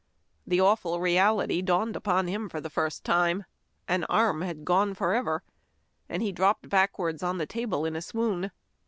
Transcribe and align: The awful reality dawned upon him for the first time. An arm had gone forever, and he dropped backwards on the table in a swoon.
The 0.47 0.59
awful 0.59 0.99
reality 0.99 1.61
dawned 1.61 1.95
upon 1.95 2.27
him 2.27 2.49
for 2.49 2.59
the 2.59 2.71
first 2.71 3.03
time. 3.03 3.45
An 3.87 4.03
arm 4.05 4.41
had 4.41 4.65
gone 4.65 4.95
forever, 4.95 5.43
and 6.09 6.23
he 6.23 6.31
dropped 6.31 6.69
backwards 6.69 7.21
on 7.21 7.37
the 7.37 7.45
table 7.45 7.85
in 7.85 7.95
a 7.95 8.01
swoon. 8.01 8.49